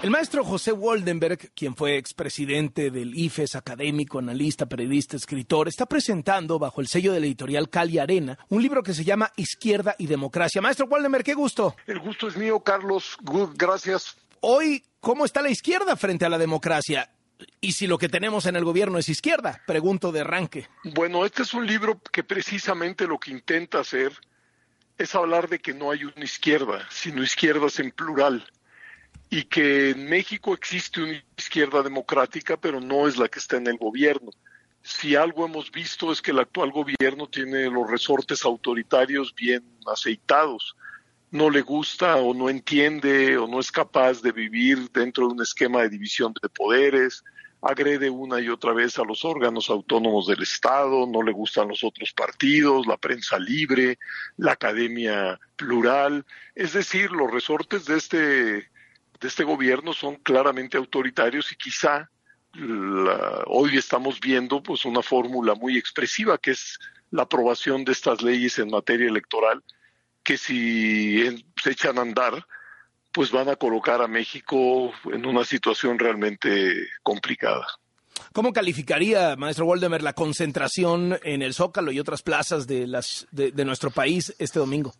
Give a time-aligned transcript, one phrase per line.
[0.00, 6.60] El maestro José Waldenberg, quien fue expresidente del IFES, académico, analista, periodista, escritor, está presentando
[6.60, 10.06] bajo el sello de la editorial Cali Arena un libro que se llama Izquierda y
[10.06, 10.62] Democracia.
[10.62, 11.74] Maestro Waldenberg, qué gusto.
[11.84, 13.16] El gusto es mío, Carlos.
[13.22, 14.16] Good, gracias.
[14.38, 17.10] Hoy, ¿cómo está la izquierda frente a la democracia?
[17.60, 20.68] Y si lo que tenemos en el gobierno es izquierda, pregunto de arranque.
[20.94, 24.12] Bueno, este es un libro que precisamente lo que intenta hacer
[24.96, 28.46] es hablar de que no hay una izquierda, sino izquierdas en plural
[29.30, 33.66] y que en México existe una izquierda democrática, pero no es la que está en
[33.66, 34.30] el gobierno.
[34.82, 40.76] Si algo hemos visto es que el actual gobierno tiene los resortes autoritarios bien aceitados.
[41.30, 45.42] No le gusta o no entiende o no es capaz de vivir dentro de un
[45.42, 47.22] esquema de división de poderes,
[47.60, 51.82] agrede una y otra vez a los órganos autónomos del Estado, no le gustan los
[51.82, 53.98] otros partidos, la prensa libre,
[54.36, 56.24] la academia plural.
[56.54, 58.68] Es decir, los resortes de este
[59.20, 62.10] de este gobierno son claramente autoritarios y quizá
[63.46, 66.78] hoy estamos viendo pues una fórmula muy expresiva que es
[67.10, 69.62] la aprobación de estas leyes en materia electoral
[70.22, 71.22] que si
[71.62, 72.46] se echan a andar
[73.12, 77.66] pues van a colocar a México en una situación realmente complicada.
[78.32, 83.64] ¿Cómo calificaría, maestro Waldemar, la concentración en el Zócalo y otras plazas de, las, de
[83.64, 84.92] nuestro país este domingo?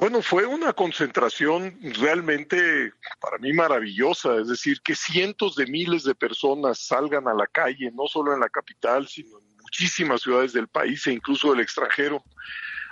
[0.00, 6.14] Bueno, fue una concentración realmente para mí maravillosa, es decir, que cientos de miles de
[6.14, 10.66] personas salgan a la calle, no solo en la capital, sino en muchísimas ciudades del
[10.66, 12.24] país e incluso del extranjero,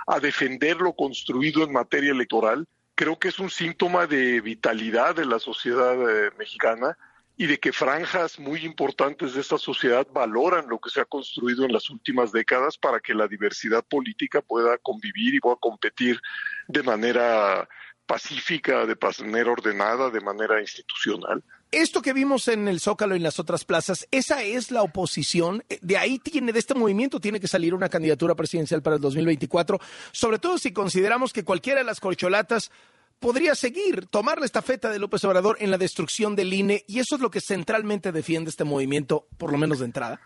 [0.07, 5.25] a defender lo construido en materia electoral, creo que es un síntoma de vitalidad de
[5.25, 6.99] la sociedad eh, mexicana
[7.37, 11.65] y de que franjas muy importantes de esta sociedad valoran lo que se ha construido
[11.65, 16.21] en las últimas décadas para que la diversidad política pueda convivir y pueda competir
[16.69, 17.67] de manera
[18.11, 21.43] pacífica, de manera ordenada, de manera institucional.
[21.71, 25.63] Esto que vimos en el Zócalo y en las otras plazas, ¿esa es la oposición?
[25.81, 29.79] De ahí tiene, de este movimiento tiene que salir una candidatura presidencial para el 2024,
[30.11, 32.73] sobre todo si consideramos que cualquiera de las corcholatas
[33.21, 37.15] podría seguir, tomar la estafeta de López Obrador en la destrucción del INE, y eso
[37.15, 40.21] es lo que centralmente defiende este movimiento, por lo menos de entrada.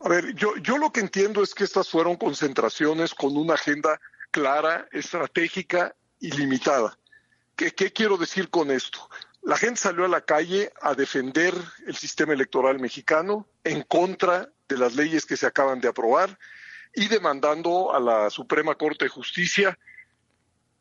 [0.00, 4.00] A ver, yo, yo lo que entiendo es que estas fueron concentraciones con una agenda
[4.30, 6.98] clara, estratégica y limitada.
[7.54, 9.08] ¿Qué, ¿Qué quiero decir con esto?
[9.42, 11.54] La gente salió a la calle a defender
[11.86, 16.38] el sistema electoral mexicano en contra de las leyes que se acaban de aprobar
[16.94, 19.78] y demandando a la Suprema Corte de Justicia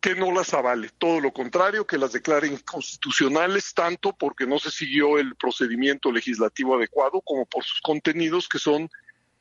[0.02, 4.72] que no las avale, todo lo contrario, que las declare inconstitucionales, tanto porque no se
[4.72, 8.90] siguió el procedimiento legislativo adecuado como por sus contenidos que son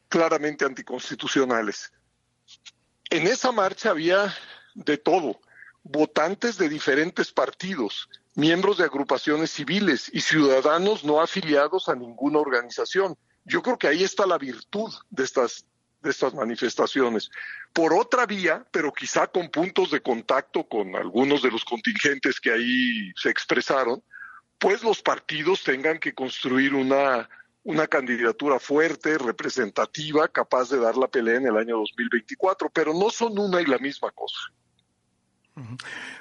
[0.08, 1.92] claramente anticonstitucionales.
[3.10, 4.34] En esa marcha había
[4.74, 5.40] de todo,
[5.82, 13.16] votantes de diferentes partidos, miembros de agrupaciones civiles y ciudadanos no afiliados a ninguna organización.
[13.44, 15.66] Yo creo que ahí está la virtud de estas
[16.00, 17.30] de estas manifestaciones.
[17.72, 22.52] Por otra vía, pero quizá con puntos de contacto con algunos de los contingentes que
[22.52, 24.02] ahí se expresaron,
[24.58, 27.28] pues los partidos tengan que construir una,
[27.64, 33.10] una candidatura fuerte, representativa, capaz de dar la pelea en el año 2024, pero no
[33.10, 34.38] son una y la misma cosa.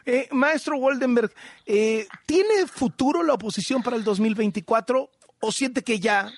[0.05, 1.31] Eh, maestro Waldenberg,
[1.65, 6.31] eh, ¿tiene futuro la oposición para el 2024 o siente que ya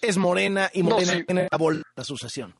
[0.00, 2.54] es Morena y Morena tiene la bola de sucesión.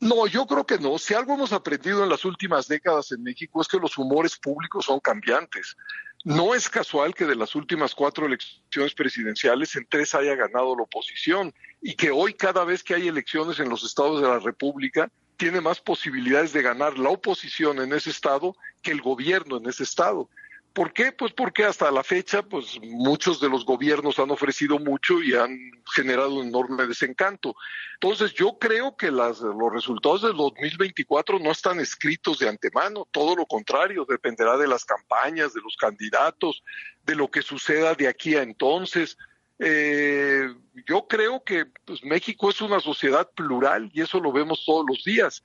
[0.00, 0.98] No, yo creo que no.
[0.98, 4.84] Si algo hemos aprendido en las últimas décadas en México es que los humores públicos
[4.84, 5.76] son cambiantes.
[6.24, 10.82] No es casual que de las últimas cuatro elecciones presidenciales en tres haya ganado la
[10.82, 15.10] oposición y que hoy cada vez que hay elecciones en los estados de la República
[15.36, 19.82] tiene más posibilidades de ganar la oposición en ese estado que el gobierno en ese
[19.82, 20.28] estado.
[20.74, 21.12] ¿Por qué?
[21.12, 25.56] Pues porque hasta la fecha, pues muchos de los gobiernos han ofrecido mucho y han
[25.94, 27.54] generado un enorme desencanto.
[27.94, 33.36] Entonces, yo creo que las, los resultados del 2024 no están escritos de antemano, todo
[33.36, 36.64] lo contrario, dependerá de las campañas, de los candidatos,
[37.04, 39.16] de lo que suceda de aquí a entonces.
[39.60, 40.52] Eh,
[40.88, 45.04] yo creo que pues, México es una sociedad plural y eso lo vemos todos los
[45.04, 45.44] días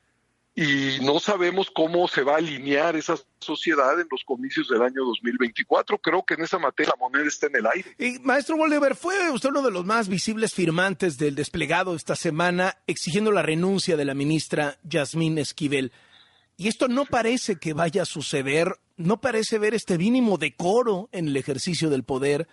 [0.56, 5.06] y no sabemos cómo se va a alinear esa sociedad en los comicios del año
[5.06, 5.98] 2024.
[6.00, 7.96] Creo que en esa materia la moneda está en el aire.
[7.98, 12.78] Y, maestro Bolívar, fue usted uno de los más visibles firmantes del desplegado esta semana
[12.88, 15.94] exigiendo la renuncia de la ministra Yasmín Esquivel.
[16.58, 21.30] Y esto no parece que vaya a suceder, no parece ver este mínimo decoro en
[21.30, 22.50] el ejercicio del poder.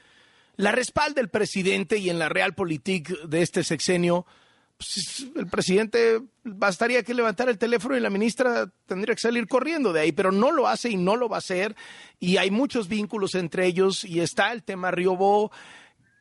[0.54, 4.26] La respalda el presidente y en la realpolitik de este sexenio
[4.76, 9.92] pues, el presidente bastaría que levantara el teléfono y la ministra tendría que salir corriendo
[9.92, 11.74] de ahí, pero no lo hace y no lo va a hacer.
[12.18, 15.50] Y hay muchos vínculos entre ellos y está el tema Riobó.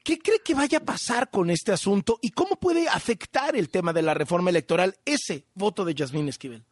[0.04, 3.92] ¿Qué cree que vaya a pasar con este asunto y cómo puede afectar el tema
[3.92, 6.64] de la reforma electoral ese voto de Yasmín Esquivel?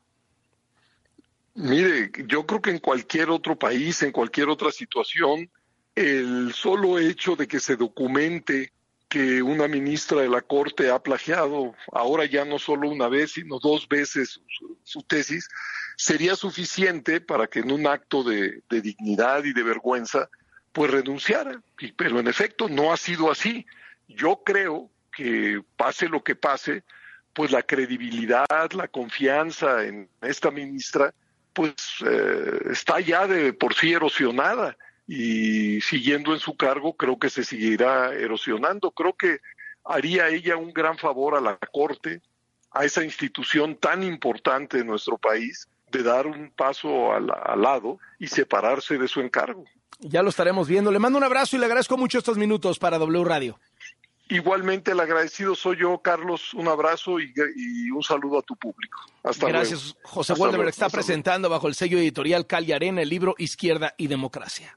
[1.56, 5.50] Mire, yo creo que en cualquier otro país, en cualquier otra situación,
[5.96, 8.72] el solo hecho de que se documente
[9.14, 13.60] que una ministra de la Corte ha plagiado ahora ya no solo una vez, sino
[13.60, 14.42] dos veces
[14.82, 15.48] su, tesis,
[15.96, 20.30] sería suficiente para que en un acto de, dignidad y de vergüenza,
[20.72, 21.62] pues renunciara.
[21.96, 23.68] Pero en efecto no ha sido así.
[24.08, 26.84] Yo creo que pase lo que pase,
[27.34, 31.14] pues la credibilidad, la confianza en esta ministra,
[31.54, 34.76] pues eh, está ya de por sí erosionada
[35.08, 38.92] y siguiendo en su cargo creo que se seguirá erosionando.
[38.92, 39.40] Creo que
[39.84, 42.22] haría ella un gran favor a la Corte,
[42.72, 47.28] a esa institución tan importante en nuestro país, de dar un paso al,
[47.62, 49.66] lado y separarse de su encargo.
[50.00, 50.92] Ya lo estaremos viendo.
[50.92, 53.60] Le mando un abrazo y le agradezco mucho estos minutos para W Radio.
[54.30, 56.54] Igualmente el agradecido soy yo, Carlos.
[56.54, 57.32] Un abrazo y,
[57.92, 59.00] un saludo a tu público.
[59.22, 59.96] Hasta Gracias.
[60.04, 64.72] José Waldeberg está presentando bajo el sello editorial Cali Arena el libro Izquierda y Democracia.